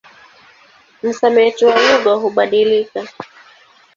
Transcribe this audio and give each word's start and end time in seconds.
Msamiati 1.03 1.65
wa 1.65 1.75
lugha 1.87 2.13
hubadilika. 2.13 3.07